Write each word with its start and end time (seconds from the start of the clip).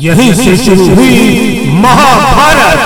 यही 0.00 0.34
से 0.34 0.56
शुरू 0.56 0.84
हुई 0.94 1.70
महाभारत। 1.74 2.80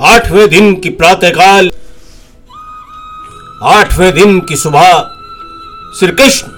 आठवें 0.00 0.48
दिन 0.48 0.74
की 0.74 0.90
प्रातःकाल, 0.90 1.70
आठवें 3.62 4.12
दिन 4.14 4.40
की 4.40 4.56
सुबह 4.56 4.90
श्री 5.98 6.12
कृष्ण 6.12 6.48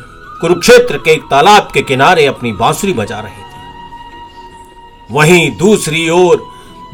कुरुक्षेत्र 0.40 0.98
के 0.98 1.10
एक 1.10 1.22
तालाब 1.22 1.68
के 1.74 1.82
किनारे 1.82 2.26
अपनी 2.26 2.52
बांसुरी 2.52 2.92
बजा 2.92 3.20
रहे 3.20 3.30
थे। 3.32 5.14
वहीं 5.14 5.50
दूसरी 5.58 6.08
ओर 6.10 6.42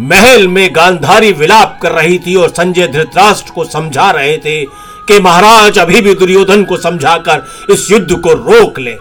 महल 0.01 0.47
में 0.49 0.69
गांधारी 0.77 1.33
विलाप 1.33 1.79
कर 1.83 1.93
रही 1.93 2.19
थी 2.19 2.35
और 2.35 2.49
संजय 2.49 2.87
धृतराष्ट्र 2.89 3.53
को 3.53 3.65
समझा 3.65 4.11
रहे 4.11 4.37
थे 4.37 4.90
कि 5.11 5.21
महाराज 5.21 5.79
अभी 5.79 6.01
भी 6.01 6.15
दुर्योधन 6.15 6.65
को 6.65 6.77
समझाकर 6.77 7.47
इस 7.71 7.91
युद्ध 7.91 8.17
को 8.17 8.33
रोक 8.33 8.79
ले। 8.79 8.97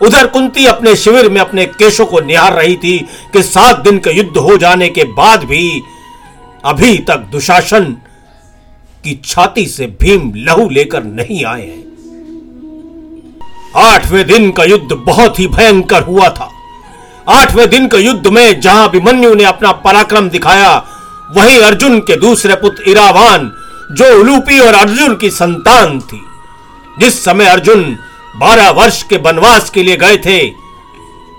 उधर 0.00 0.26
कुंती 0.26 0.66
अपने 0.66 0.94
शिविर 0.96 1.28
में 1.28 1.40
अपने 1.40 1.64
केशों 1.66 2.06
को 2.06 2.20
निहार 2.20 2.52
रही 2.52 2.76
थी 2.76 2.98
कि 3.32 3.42
सात 3.42 3.78
दिन 3.80 3.98
का 3.98 4.10
युद्ध 4.10 4.36
हो 4.36 4.56
जाने 4.56 4.88
के 4.88 5.04
बाद 5.04 5.44
भी 5.44 5.82
अभी 6.64 6.96
तक 6.98 7.26
दुशासन 7.32 7.84
की 9.04 9.20
छाती 9.24 9.66
से 9.66 9.86
भीम 10.00 10.32
लहू 10.36 10.68
लेकर 10.68 11.04
नहीं 11.04 11.44
आए 11.44 11.62
हैं। 11.62 11.82
आठवें 13.76 14.26
दिन 14.26 14.50
का 14.50 14.64
युद्ध 14.64 14.92
बहुत 14.96 15.38
ही 15.40 15.46
भयंकर 15.46 16.02
हुआ 16.02 16.28
था। 16.28 16.48
आठवें 17.28 17.68
दिन 17.70 17.88
के 17.88 17.98
युद्ध 17.98 18.26
में 18.26 18.60
जहाँ 18.60 18.88
अभिमन्यु 18.88 19.34
ने 19.34 19.44
अपना 19.44 19.72
पराक्रम 19.72 20.28
दिखाया, 20.28 20.72
वहीं 21.36 21.60
अर्जुन 21.60 21.98
के 22.00 22.16
दूसरे 22.16 22.54
पुत्र 22.54 22.90
इरावान 22.90 23.52
जो 23.92 24.20
उलूपी 24.20 24.60
और 24.60 24.74
अर्जुन 24.74 25.16
की 25.16 25.30
संतान 25.30 26.00
थी। 26.00 26.20
जिस 27.00 27.24
समय 27.24 27.46
अर्जुन 27.46 27.98
बारह 28.36 28.70
वर्ष 28.70 29.02
के 29.02 29.16
वनवास 29.16 29.70
के 29.70 29.82
लिए 29.82 29.96
गए 29.96 30.16
थे, 30.16 30.52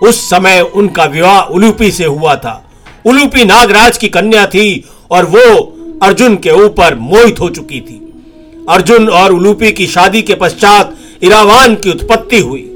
उस 0.04 0.30
समय 0.30 0.62
उनका 0.62 1.04
विवाह 1.04 1.40
उलूपी 1.42 1.92
से 1.92 2.06
हुआ 2.06 2.36
था। 2.36 2.70
उलूपी 3.06 3.46
नागराज 3.46 3.98
की 3.98 4.08
कन्या 4.08 4.46
थी 4.46 4.90
और 5.12 5.26
वो 5.26 5.72
अर्जुन 6.04 6.36
के 6.36 6.52
ऊपर 6.52 6.96
मोहित 6.96 7.40
हो 7.40 7.50
चुकी 7.50 7.82
थी। 7.82 8.02
अर्जुन 8.70 9.10
और 9.10 9.34
उलूपी 9.34 9.72
की 9.72 9.88
शादी 9.88 10.22
के 10.22 10.36
पश्चात 10.36 10.96
इरावान 11.24 11.76
की 11.76 11.90
उत्पत्ति 11.90 12.40
हुई। 12.40 12.72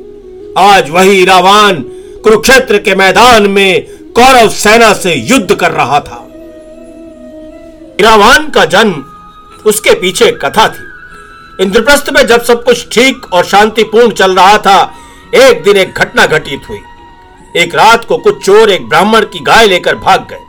आज 0.58 0.90
वही 0.90 1.22
इरावान 1.22 1.76
कुरुक्षेत्र 2.24 2.78
के 2.78 2.96
मैदान 2.96 3.48
में 3.48 3.88
कौरव 4.16 4.50
सेना 4.50 4.94
से 4.94 5.14
युद्ध 5.14 5.56
कर 5.56 5.72
रहा 5.72 6.00
था। 6.00 6.26
इरावान 8.00 8.50
का 8.50 8.66
जन्म 8.66 9.06
उसके 9.66 9.94
पीछे 9.94 10.32
कथा 10.42 10.68
थी। 10.68 11.64
इंद्रप्रस्थ 11.64 12.10
में 12.10 12.26
जब 12.28 12.44
सब 12.44 12.64
कुछ 12.64 12.88
ठीक 12.92 13.26
और 13.34 13.46
शांतिपूर्ण 13.46 14.12
चल 14.12 14.36
रहा 14.36 14.58
था, 14.58 14.82
एक 15.36 15.64
दिन 15.64 15.78
एक 15.78 15.94
घटना 15.94 16.26
घटित 16.28 16.70
हुई। 16.70 16.80
एक 17.56 17.76
रात 17.76 18.06
को 18.06 18.18
कुछ 18.18 18.46
चोर 18.46 18.70
एक 18.70 18.88
ब्राह्मण 18.90 19.26
की 19.26 19.40
गाय 19.44 19.68
लेकर 19.68 19.96
भाग 19.98 20.28
गए। 20.30 20.40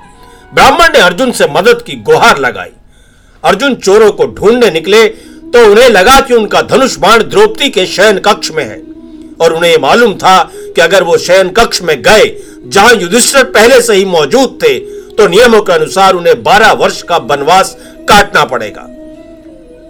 ब्राह्मण 0.54 0.92
ने 0.92 0.98
अर्जुन 0.98 1.32
से 1.32 1.46
मदद 1.50 1.82
की 1.82 1.96
गुहार 2.02 2.38
लगाई। 2.38 2.70
अर्जुन 3.42 3.74
चोरों 3.76 4.10
को 4.12 4.26
ढूँढने 4.28 4.70
निकले 4.70 5.06
तो 5.52 5.64
उन्हें 5.70 5.88
लगा 5.88 6.20
कि 6.20 6.34
उनका 6.34 6.60
धनुष 6.62 6.96
बाण 6.98 7.22
द्रौपदी 7.22 7.68
के 7.70 7.86
शयन 7.86 8.18
कक्ष 8.18 8.50
में 8.50 8.64
है। 8.64 8.80
और 9.40 9.52
उन्हें 9.52 9.76
मालूम 9.78 10.14
था 10.14 10.38
कि 10.54 10.80
अगर 10.80 11.02
वो 11.02 11.16
शयन 11.18 11.48
कक्ष 11.48 11.82
में 11.82 11.96
गए, 12.02 12.26
जहाँ 12.66 12.94
युधिष्ठिर 12.94 13.44
पहले 13.50 13.80
से 13.82 13.94
ही 13.94 14.04
मौजूद 14.06 14.58
थे 14.62 14.78
तो 15.10 15.26
नियमों 15.28 15.60
के 15.62 15.72
अनुसार 15.72 16.14
उन्हें 16.14 16.42
बारह 16.42 16.72
वर्ष 16.74 17.02
का 17.02 17.16
वनवास 17.30 17.76
काटना 18.08 18.44
पड़ेगा। 18.44 18.86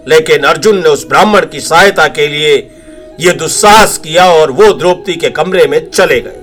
लेकिन 0.07 0.43
अर्जुन 0.43 0.77
ने 0.77 0.89
उस 0.89 1.07
ब्राह्मण 1.07 1.45
की 1.45 1.59
सहायता 1.59 2.07
के 2.07 2.27
लिए 2.27 2.55
यह 3.19 3.33
दुस्साहस 3.33 3.97
किया 3.97 4.25
और 4.25 4.51
वो 4.51 4.71
द्रौपदी 4.73 5.15
के 5.15 5.29
कमरे 5.29 5.65
में 5.67 5.79
चले 5.89 6.19
गए। 6.21 6.39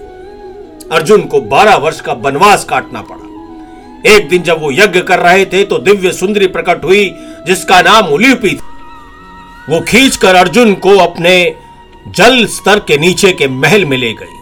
अर्जुन 0.92 1.22
को 1.22 1.40
बारह 1.40 1.76
वर्ष 1.76 2.00
का 2.00 2.12
वनवास 2.12 2.64
काटना 2.64 3.02
पड़ा। 3.02 4.14
एक 4.14 4.28
दिन 4.28 4.42
जब 4.42 4.60
वो 4.60 4.70
यज्ञ 4.72 5.00
कर 5.00 5.18
रहे 5.18 5.44
थे 5.44 5.64
तो 5.64 5.78
दिव्य 5.78 6.12
सुंदरी 6.12 6.46
प्रकट 6.46 6.84
हुई, 6.84 7.14
जिसका 7.46 7.80
नाम 7.82 8.06
उलिपी 8.06 8.54
था। 8.54 8.76
वो 9.70 9.80
खींचकर 9.80 10.34
अर्जुन 10.34 10.74
को 10.74 10.96
अपने 10.98 11.34
जल 12.08 12.44
स्तर 12.46 12.78
के 12.78 12.98
नीचे 12.98 13.32
के 13.32 13.48
महल 13.48 13.84
में 13.84 13.96
ले 13.98 14.12
गई। 14.12 14.36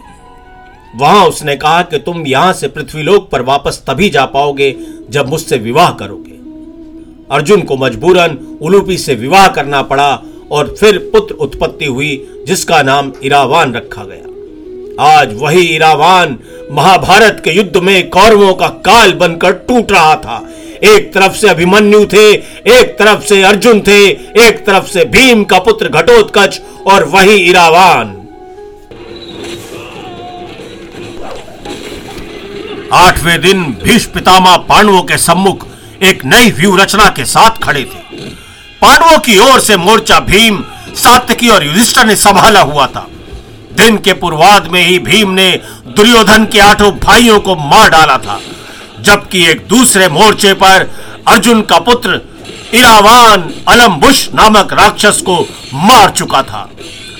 वहाँ 0.95 1.25
उसने 1.25 1.55
कहा 1.55 1.81
कि 1.81 1.97
तुम 1.97 2.25
यहाँ 2.27 2.53
से 2.53 2.67
पृथ्वीलोक 2.67 3.29
पर 3.29 3.41
वापस 3.41 3.83
तभी 3.87 4.09
जा 4.09 4.25
पाओगे 4.25 4.75
जब 5.09 5.29
मुझसे 5.29 5.57
विवाह 5.57 5.91
करोगे। 5.91 6.36
अर्जुन 7.31 7.61
को 7.61 7.77
मजबूरन 7.77 8.57
उलूपी 8.61 8.97
से 8.97 9.15
विवाह 9.15 9.47
करना 9.47 9.81
पड़ा 9.81 10.23
और 10.51 10.75
फिर 10.79 10.97
पुत्र 10.97 11.35
उत्पत्ति 11.35 11.85
हुई, 11.85 12.43
जिसका 12.47 12.81
नाम 12.81 13.11
इरावान 13.23 13.73
रखा 13.73 14.03
गया। 14.03 15.15
आज 15.17 15.33
वही 15.33 15.61
इरावान 15.61 16.37
महाभारत 16.71 17.41
के 17.43 17.51
युद्ध 17.51 17.77
में 17.77 18.09
कौरवों 18.09 18.53
का 18.53 18.67
काल 18.67 19.13
बनकर 19.13 19.51
टूट 19.51 19.91
रहा 19.91 20.15
था। 20.15 20.49
एक 20.83 21.13
तरफ़ 21.13 21.33
से 21.33 21.49
अभिमन्यु 21.49 22.05
थे, 22.05 22.33
एक 22.71 22.95
तरफ़ 22.99 23.21
से 23.21 23.43
अर्जुन 23.43 23.81
थे, 23.81 24.07
एक 24.47 24.63
तरफ़ 24.65 24.87
से 24.87 25.05
भीम 25.05 25.43
का 25.43 25.59
पुत्र 25.59 25.89
घटोत्कच 25.89 26.61
और 26.87 27.03
वही 27.03 27.35
इरावान। 27.35 28.15
आठवें 32.93 33.41
दिन 33.41 33.63
भीष्म 33.83 34.11
पितामह 34.11 34.57
पांडवों 34.57 35.01
के 35.03 35.17
सम्मुख 35.17 35.67
एक 36.03 36.25
नई 36.25 36.51
व्यू 36.51 36.75
रचना 36.75 37.07
के 37.09 37.25
साथ 37.25 37.57
खड़े 37.63 37.83
थे। 37.83 37.99
पांडवों 38.81 39.17
की 39.19 39.37
ओर 39.39 39.59
से 39.59 39.77
मोर्चा 39.77 40.19
भीम, 40.19 40.63
सात्यकी 40.95 41.49
और 41.49 41.65
युधिष्ठर 41.65 42.05
ने 42.05 42.15
संभाला 42.15 42.61
हुआ 42.61 42.85
था। 42.87 43.07
दिन 43.73 43.97
के 43.97 44.13
पूर्वाद 44.13 44.67
में 44.67 44.81
ही 44.81 44.99
भीम 44.99 45.31
ने 45.31 45.49
दुर्योधन 45.87 46.45
के 46.45 46.59
आठों 46.59 46.91
भाइयों 46.99 47.39
को 47.39 47.55
मार 47.55 47.89
डाला 47.89 48.17
था, 48.17 48.39
जबकि 49.01 49.45
एक 49.45 49.65
दूसरे 49.67 50.07
मोर्चे 50.09 50.53
पर 50.53 50.89
अर्जुन 51.27 51.61
का 51.61 51.79
पुत्र 51.79 52.21
इरावान 52.73 53.49
अलम्बुश 53.67 54.27
नामक 54.35 54.73
राक्षस 54.73 55.21
को 55.21 55.39
मार 55.73 56.09
चुका 56.09 56.41
था। 56.41 56.69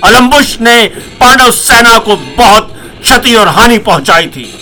अलम्बुश 0.03 0.57
ने 0.61 0.85
पांडव 1.19 1.51
सेना 1.51 1.97
को 1.97 2.15
बहुत 2.15 2.73
क्षति 3.01 3.35
और 3.35 3.47
हानि 3.47 3.77
पहुंचाई 3.77 4.27
थी। 4.27 4.53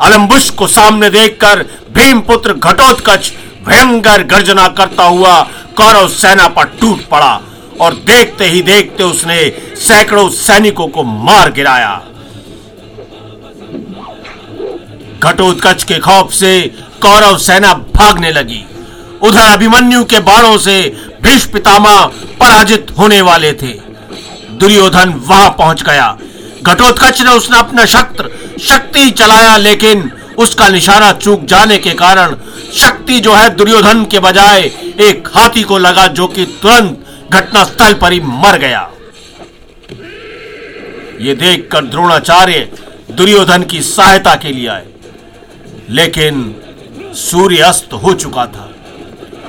अलम्बुश 0.00 0.48
को 0.50 0.66
सामने 0.66 1.10
देखकर 1.10 1.64
भीमपुत्र 1.94 2.52
घटोत्कच 2.54 3.32
भयंकर 3.66 4.22
गर्जना 4.22 4.66
करता 4.78 5.04
हुआ 5.04 5.40
कौरव 5.76 6.08
सेना 6.08 6.46
पर 6.48 6.64
टूट 6.80 7.06
पड़ा 7.08 7.40
और 7.80 7.94
देखते 8.06 8.44
ही 8.44 8.62
देखते 8.62 9.04
उसने 9.04 9.38
सैकड़ों 9.78 10.28
सैनिकों 10.30 10.86
को 10.88 11.02
मार 11.02 11.50
गिराया। 11.52 11.94
घटोत्कच 15.22 15.82
के 15.84 15.98
खौफ 15.98 16.32
से 16.32 16.60
कौरव 17.02 17.38
सेना 17.38 17.72
भागने 17.94 18.30
लगी। 18.32 18.64
उधर 19.22 19.52
अभिमन्यु 19.52 20.04
के 20.04 20.20
बाणों 20.20 20.56
से 20.58 20.80
भीष्म 21.22 21.52
पितामह 21.52 22.04
पराजित 22.40 22.94
होने 22.98 23.20
वाले 23.20 23.52
थे। 23.52 23.72
दुर्योधन 24.58 25.12
वहाँ 25.26 25.50
पहुँच 25.50 25.82
गया। 25.82 26.16
घटोत्कच 26.62 27.20
ने 27.22 27.30
उसने 27.30 27.58
अपना 27.58 27.84
शस्त्र 27.86 28.30
शक्ति 28.60 29.10
चलाया, 29.10 29.56
लेकिन 29.56 30.10
उसका 30.38 30.68
निशाना 30.68 31.12
चूक 31.12 31.44
जाने 31.44 31.78
के 31.78 31.92
कारण 31.92 32.36
शक्ति 32.74 33.20
जो 33.20 33.34
है 33.34 33.48
दुर्योधन 33.50 34.04
के 34.04 34.18
बजाय 34.18 34.60
एक 35.00 35.28
हाथी 35.34 35.62
को 35.62 35.78
लगा 35.78 36.06
जो 36.06 36.26
कि 36.26 36.44
तुरंत 36.62 37.04
घटनास्थल 37.32 37.94
पर 37.94 38.12
ही 38.12 38.20
मर 38.20 38.58
गया। 38.58 38.90
ये 41.20 41.34
देखकर 41.34 41.84
द्रोणाचार्य 41.84 42.68
दुर्योधन 43.10 43.62
की 43.62 43.82
सहायता 43.82 44.34
के 44.34 44.52
लिए 44.52 44.68
आए। 44.68 44.86
लेकिन 45.90 46.54
सूर्य 47.14 47.58
अस्त 47.58 47.92
हो 47.92 48.12
चुका 48.12 48.46
था 48.46 48.70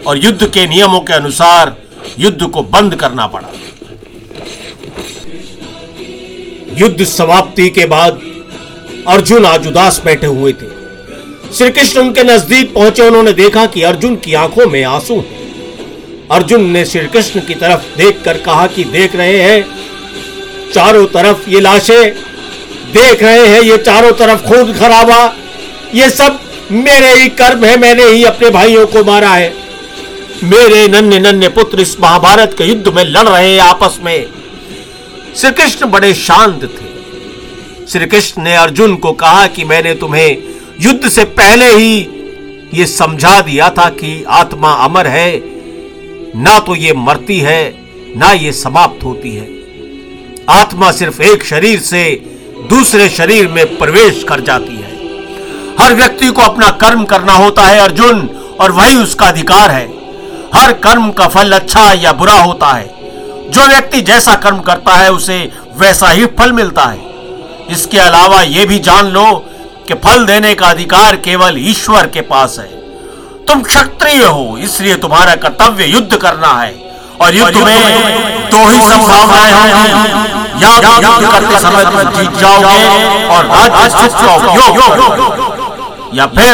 और 0.08 0.17
युद्ध 0.17 0.50
के 0.50 0.65
नियमों 0.67 1.00
के 1.00 1.13
अनुसार 1.13 1.75
युद्ध 2.19 2.48
को 2.48 2.63
बंद 2.63 2.96
करना 2.96 3.27
पड़ा। 3.27 3.50
युद्ध 6.74 7.03
समाप्ति 7.03 7.69
के 7.69 7.86
बाद 7.86 8.22
अर्जुन 9.08 9.46
आज 9.46 9.67
उदास 9.67 10.01
बैठे 10.05 10.27
हुए 10.27 10.53
थे। 10.53 10.78
श्री 11.58 11.70
कृष्ण 11.70 12.00
उनके 12.00 12.24
नज़दीक 12.24 12.74
पहुँचे, 12.74 13.01
उन्होंने 13.01 13.34
देखा 13.34 13.65
कि 13.65 13.82
अर्जुन 13.82 14.15
की 14.15 14.34
आँखों 14.34 14.65
में 14.68 14.84
आँसू 14.84 15.15
हैं। 15.15 16.27
अर्जुन 16.32 16.70
ने 16.70 16.86
श्री 16.86 17.08
कृष्ण 17.08 17.39
की 17.39 17.53
तरफ़ 17.53 17.98
देखकर 17.98 18.38
कहा 18.38 18.68
कि 18.68 18.84
देख 18.84 19.15
रहे 19.15 19.41
हैं, 19.41 19.65
चारों 20.74 21.06
तरफ़ 21.06 21.50
ये 21.50 21.60
लाशें, 21.60 22.12
देख 22.94 23.24
रहे 23.24 23.48
हैं 23.48 23.62
ये 23.62 23.77
चारों 23.77 24.12
तरफ़ 24.12 24.41
खून 24.41 24.74
खराबा, 24.74 25.36
ये 25.96 26.10
सब 26.10 26.39
मेरे 26.72 27.13
ही 27.13 27.29
कर्म 27.29 27.65
है, 27.65 27.77
मैंने 27.77 28.03
ही 28.03 28.24
अपने 28.24 28.50
भाइयों 28.50 28.88
को 28.88 29.03
मारा 29.03 29.29
है। 29.29 29.53
मेरे 30.44 30.88
नन्हे 30.88 31.20
नन्हे 31.20 31.50
पुत्र 31.50 31.79
इस 31.79 32.00
महाभारत 32.00 32.56
के 32.58 32.63
युद्ध 32.63 32.88
में 32.88 33.03
लड़ 33.03 33.27
रहे 33.29 33.51
हैं 33.51 33.60
आपस 33.60 33.98
में। 34.03 34.25
श्री 35.36 35.51
कृष्ण 35.51 35.86
बड़े 35.86 36.13
शांत 36.13 36.63
थे। 36.63 36.88
श्री 37.88 38.06
कृष्ण 38.06 38.41
ने 38.41 38.56
अर्जुन 38.56 38.96
को 38.96 39.12
कहा 39.13 39.48
कि 39.48 39.63
मैंने 39.63 39.94
तुम्हें 39.94 40.38
युद्ध 40.81 41.09
से 41.09 41.24
पहले 41.24 41.65
ही 41.65 42.09
यह 42.74 42.86
समझा 42.86 43.41
दिया 43.41 43.69
था 43.69 43.89
कि 43.89 44.24
आत्मा 44.24 44.71
अमर 44.74 45.07
है, 45.07 45.41
ना 46.36 46.59
तो 46.59 46.75
ये 46.75 46.93
मरती 46.93 47.39
है, 47.39 47.75
ना 48.17 48.31
ये 48.31 48.51
समाप्त 48.51 49.03
होती 49.03 49.36
है। 49.36 49.48
आत्मा 50.50 50.91
सिर्फ़ 50.91 51.21
एक 51.21 51.43
शरीर 51.43 51.79
से 51.79 52.03
दूसरे 52.69 53.09
शरीर 53.09 53.48
में 53.48 53.77
प्रवेश 53.77 54.25
कर 54.29 54.39
जाती 54.39 54.75
है। 54.75 54.95
हर 55.79 55.93
व्यक्ति 55.93 56.27
को 56.27 56.41
अपना 56.41 56.69
कर्म 56.69 57.03
करना 57.03 57.33
होता 57.33 57.62
है, 57.62 57.79
अर्जुन, 57.79 58.29
और 58.59 58.71
वही 58.71 58.95
उसका 58.95 59.25
अधिकार 59.25 59.71
है। 59.71 59.93
हर 60.55 60.74
कर्म 60.74 61.12
का 61.12 61.27
फल 61.27 61.51
अच्छा 61.51 61.93
या 61.93 62.13
बुरा 62.13 62.41
होता 62.41 62.67
है। 62.67 62.88
जो 63.50 63.67
व्यक्ति 63.67 64.01
जैसा 64.01 64.36
कर्म 64.36 64.59
करता 64.59 64.93
है, 64.93 65.12
उसे 65.12 65.51
वैसा 65.77 66.09
ही 66.09 66.25
फल 66.25 66.51
मिलता 66.51 66.86
है। 66.86 67.00
इसके 67.69 67.98
अलावा 67.98 68.41
यह 68.41 68.65
भी 68.65 68.79
जान 68.79 69.05
लो 69.05 69.45
कि 69.89 69.96
फल 70.01 70.25
देने 70.25 70.53
का 70.55 70.67
अधिकार 70.67 71.15
केवल 71.25 71.55
ईश्वर 71.60 72.08
के 72.08 72.22
पास 72.24 72.55
है। 72.60 72.67
तुम 73.48 73.62
क्षत्रिय 73.63 74.24
हो, 74.25 74.58
इसलिए 74.60 74.96
तुम्हारा 74.98 75.34
कर्तव्य 75.38 75.86
युद्ध 75.86 76.17
करना 76.17 76.51
है। 76.53 76.74
और 77.22 77.36
युद्ध 77.36 77.58
में 77.58 78.50
दो 78.51 78.60
ही 78.67 78.81
संभावनाएँ 78.81 79.53
होंगी 79.53 80.63
या 80.63 80.74
तो 80.79 80.91
युद्ध 80.98 81.31
करते 81.31 81.60
समय 81.60 81.84
तुम 81.86 82.12
जीत 82.12 82.38
जाओगे 82.39 82.81
और 83.29 83.41
या 86.13 86.25
फिर 86.27 86.53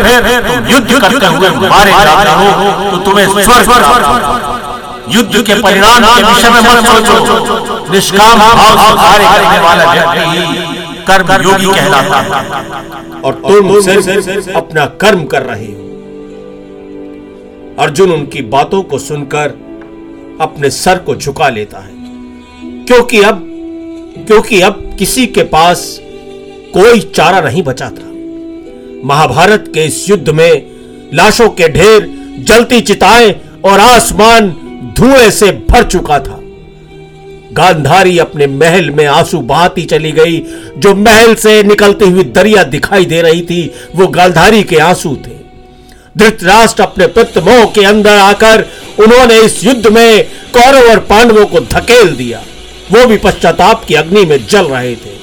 युद्ध 0.70 0.92
करते 0.94 1.26
हुए 1.28 1.50
मारे 1.68 1.92
जाते 1.92 2.32
हो 2.32 2.48
तो 2.92 2.98
तुम्हें 3.06 3.28
स्वर्ग 3.64 3.86
युद्ध 5.10 5.42
के 5.42 5.56
परिणाम 5.62 6.06
के 6.06 6.22
विषय 6.24 6.50
में 6.50 6.62
मत 6.62 6.86
सोचो। 7.08 7.92
निष्काम 7.92 8.40
भाव 8.40 8.78
से 8.78 8.90
कार्य 8.96 9.26
करने 9.28 9.60
वाला 9.60 9.84
व्यक्ति 9.92 10.24
ही 10.30 10.42
कर्म 11.08 11.30
योगी 11.44 11.68
कहलाता 11.68 12.18
है। 12.18 12.30
और 13.26 13.34
तुम 13.34 13.82
सिर्फ़ 13.82 14.50
अपना 14.50 14.86
कर्म 14.86 15.26
कर 15.26 15.42
रहे 15.42 15.66
हो। 15.66 15.82
अर्जुन 17.80 18.12
उनकी 18.12 18.42
बातों 18.42 18.84
को 18.84 18.98
सुनकर 18.98 19.48
अपने 20.42 20.70
सर 20.70 20.98
को 20.98 21.16
झुका 21.16 21.50
लेता 21.50 21.80
है। 21.80 21.94
क्योंकि 22.86 23.22
अब 23.22 23.52
क्योंकि 24.28 24.62
अब 24.62 24.96
किसी 25.00 25.26
के 25.28 25.44
पास 25.44 26.00
कोई 26.74 27.00
चारा 27.00 27.42
नहीं 27.42 27.64
बचा 27.64 27.90
था। 27.90 28.12
महाभारत 29.06 29.72
के 29.74 29.86
इस 29.86 30.10
युद्ध 30.10 30.30
में 30.30 30.68
लाशों 31.14 31.50
के 31.50 31.68
ढेर 31.68 32.10
जलती 32.40 32.82
चिताएँ 32.82 33.36
और 33.66 33.80
आसमान 33.80 34.50
धुएँ 34.98 35.30
से 35.32 35.52
भर 35.52 35.84
चुका 35.84 36.20
था। 36.20 36.42
गांधारी 37.58 38.18
अपने 38.20 38.48
महल 38.48 38.90
में 38.90 39.06
आँसू 39.08 39.40
बहाती 39.44 39.84
चली 39.86 40.12
गई। 40.12 40.38
जो 40.78 40.94
महल 40.96 41.36
से 41.36 41.62
निकलती 41.64 42.06
हुई 42.06 42.24
दरिया 42.26 42.64
दिखाई 42.66 43.06
दे 43.06 43.22
रही 43.22 43.42
थी, 43.42 43.72
वो 43.96 44.08
गांधारी 44.08 44.64
के 44.64 44.78
आँसू 44.80 45.16
थे। 45.18 45.34
धृतराष्ट्र 46.16 46.84
अपने 46.84 47.42
मोह 47.42 47.66
के 47.66 47.86
अंदर 47.86 48.18
आकर 48.18 48.66
उन्होंने 49.00 49.40
इस 49.40 49.64
युद्ध 49.64 49.88
में 49.88 50.24
कौरव 50.54 50.90
और 50.90 51.00
पांडवों 51.06 51.46
को 51.46 51.60
धकेल 51.62 52.16
दिया। 52.16 52.44
वो 52.92 53.06
भी 53.08 53.18
पश्चाताप 53.18 53.84
की 53.86 53.96
अग्नि 53.96 54.24
में 54.26 54.46
जल 54.48 54.66
रहे 54.66 54.96
थे। 54.96 55.14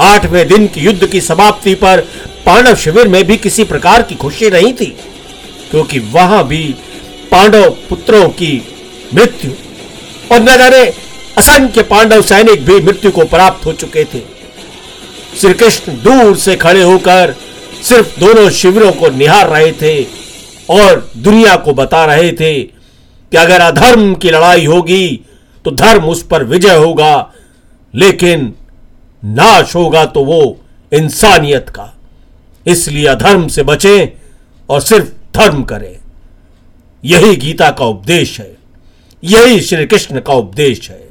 आठवें 0.00 0.46
दिन 0.48 0.66
की 0.66 0.80
युद्ध 0.80 1.06
की 1.06 1.20
समाप्ति 1.20 1.74
पर 1.74 2.00
पांडव 2.46 2.74
शिविर 2.76 3.08
में 3.08 3.22
भी 3.24 3.36
किसी 3.36 3.64
प्रकार 3.64 4.02
की 4.02 4.14
खुशी 4.14 4.50
नहीं 4.50 4.72
थी, 4.72 4.86
क्योंकि 5.70 5.98
वहाँ 6.12 6.46
भी 6.48 6.62
पांडव 7.30 7.68
पुत्रों 7.88 8.28
की 8.30 8.52
मृत्यु 9.14 9.50
और 10.32 10.40
न 10.40 10.56
जाने 10.58 10.84
असंख्य 11.38 11.82
पांडव 11.82 12.22
सैनिक 12.22 12.64
भी 12.64 12.80
मृत्यु 12.80 13.10
को 13.10 13.24
प्राप्त 13.26 13.66
हो 13.66 13.72
चुके 13.72 14.04
थे। 14.04 14.20
श्री 15.40 15.52
कृष्ण 15.54 15.92
दूर 16.02 16.36
से 16.36 16.56
खड़े 16.56 16.82
होकर 16.82 17.34
सिर्फ़ 17.82 18.18
दोनों 18.20 18.48
शिविरों 18.50 18.90
को 18.92 19.08
निहार 19.10 19.48
रहे 19.48 19.72
थे 19.72 20.02
और 20.70 21.10
दुनिया 21.16 21.56
को 21.56 21.72
बता 21.74 22.04
रहे 22.04 22.32
थे 22.32 22.52
कि 22.62 23.36
अगर 23.36 23.60
अधर्म 23.60 24.14
की 24.14 24.30
लड़ाई 24.30 24.66
होगी 24.66 25.08
तो 25.64 25.70
धर्म 25.70 26.04
उस 26.04 26.22
पर 26.22 26.44
विजय 26.44 26.76
होगा, 26.76 27.32
लेकिन 27.94 28.52
नाश 29.22 29.74
होगा 29.74 30.04
तो 30.04 30.24
वो 30.24 30.40
इंसानियत 30.92 31.68
का। 31.68 31.92
इसलिए 32.66 33.06
अधर्म 33.06 33.46
से 33.48 33.62
बचें 33.62 34.08
और 34.68 34.80
सिर्फ़ 34.80 35.06
धर्म 35.34 35.62
करें। 35.62 35.96
यही 37.04 37.36
गीता 37.36 37.70
का 37.70 37.84
उपदेश 37.84 38.38
है। 38.40 38.56
यही 39.22 39.60
श्री 39.60 39.86
कृष्ण 39.86 40.20
का 40.20 40.34
उपदेश 40.34 40.90
है। 40.90 41.01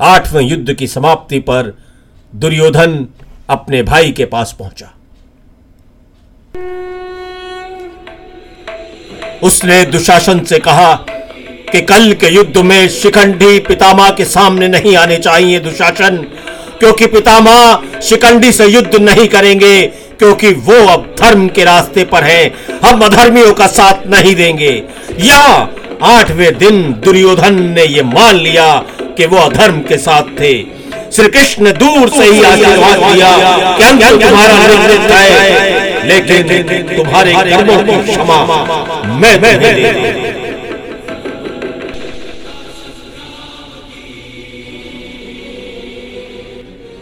आठवें 0.00 0.42
युद्ध 0.42 0.74
की 0.74 0.86
समाप्ति 0.86 1.38
पर 1.38 1.76
दुर्योधन 2.32 3.06
अपने 3.50 3.82
भाई 3.82 4.10
के 4.12 4.24
पास 4.24 4.54
पहुँचा। 4.58 4.90
उसने 9.42 9.84
दुशासन 9.84 10.40
से 10.44 10.58
कहा 10.58 10.94
कि 11.72 11.80
कल 11.80 12.12
के 12.12 12.28
युद्ध 12.28 12.58
में 12.58 12.88
शिखंडी 12.88 13.58
पितामह 13.58 14.10
के 14.10 14.24
सामने 14.24 14.68
नहीं 14.68 14.96
आने 14.96 15.18
चाहिए 15.18 15.60
दुशासन, 15.60 16.16
क्योंकि 16.78 17.06
पितामह 17.06 18.00
शिकंडी 18.00 18.52
से 18.52 18.66
युद्ध 18.66 18.94
नहीं 18.94 19.28
करेंगे, 19.28 19.86
क्योंकि 20.18 20.52
वो 20.52 20.86
अब 20.86 21.14
धर्म 21.20 21.48
के 21.48 21.64
रास्ते 21.64 22.04
पर 22.04 22.24
है। 22.24 22.52
हम 22.84 23.04
अधर्मियों 23.04 23.54
का 23.54 23.66
साथ 23.66 24.06
नहीं 24.06 24.34
देंगे। 24.34 24.82
या 25.20 25.42
आठवें 26.02 26.58
दिन 26.58 26.82
दुर्योधन 27.04 27.62
ने 27.70 27.84
यह 27.84 28.04
मान 28.04 28.34
लिया 28.34 28.66
कि 29.16 29.26
वो 29.26 29.36
अधर्म 29.36 29.80
के 29.80 29.96
साथ 29.96 30.22
थे। 30.22 30.52
श्री 31.12 31.28
कृष्ण 31.28 31.72
दूर 31.72 32.08
से 32.08 32.24
ही 32.24 32.42
आशीर्वाद 32.42 32.98
दिया। 32.98 33.30
कि 33.76 33.84
अंत 33.84 34.22
तुम्हारा 34.22 34.54
है? 34.54 36.08
लेकिन 36.08 36.96
तुम्हारे 36.96 37.32
कर्मों 37.32 37.82
की 37.82 38.12
क्षमा 38.12 38.44
मैं 39.04 39.40
मैं 39.40 39.58
दे। 39.58 40.34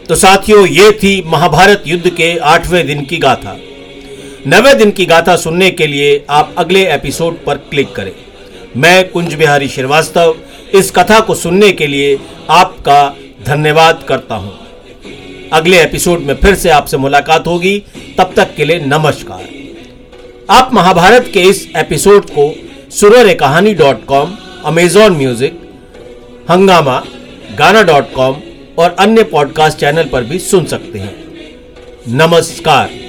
तो 0.09 0.15
साथियों 0.15 0.67
ये 0.67 0.91
थी 0.93 1.23
महाभारत 1.27 1.83
युद्ध 1.87 2.11
के 2.11 2.37
आठवें 2.37 2.87
दिन 2.87 3.05
की 3.05 3.17
गाथा। 3.17 3.57
नवे 4.47 4.75
दिन 4.75 4.91
की 4.91 5.05
गाथा 5.07 5.37
सुनने 5.37 5.71
के 5.71 5.87
लिए 5.87 6.25
आप 6.31 6.55
अगले 6.59 6.93
एपिसोड 6.93 7.45
पर 7.45 7.55
क्लिक 7.55 7.93
करें। 7.93 8.13
मैं 8.77 9.09
कुंज 9.09 9.35
बिहारी 9.35 9.69
श्रीवास्तव 9.69 10.37
इस 10.75 10.91
कथा 10.91 11.21
को 11.21 11.35
सुनने 11.35 11.73
के 11.73 11.87
लिए 11.87 12.19
आपका 12.51 13.17
धन्यवाद 13.47 14.05
करता 14.09 14.35
हूँ। 14.35 14.59
अगले 15.53 15.83
एपिसोड 15.83 16.21
में 16.21 16.35
फिर 16.35 16.55
से 16.55 16.71
आपसे 16.71 16.97
मुलाकात 16.97 17.47
होगी। 17.47 17.79
तब 18.19 18.33
तक 18.37 18.55
के 18.55 18.65
लिए 18.65 18.81
नमस्कार। 18.81 19.49
आप 20.51 20.75
महाभारत 20.75 21.31
के 21.35 21.41
इस 21.41 21.69
एपिसोड 21.77 22.31
को 22.31 22.55
सुरर 22.91 23.35
कहानी 23.35 23.75
डॉट 23.75 24.05
कॉम, 24.05 24.37
अमेजॉन 24.65 25.13
म्यूज़िक, 25.13 25.61
हंगामा, 26.51 27.03
गाना 27.59 27.83
डॉट 27.83 28.13
कॉम 28.13 28.37
और 28.79 28.97
अन्य 28.99 29.23
पॉडकास्ट 29.23 29.79
चैनल 29.79 30.05
पर 30.05 30.25
भी 30.25 30.39
सुन 30.39 30.65
सकते 30.65 30.99
हैं। 30.99 31.15
नमस्कार। 32.09 33.02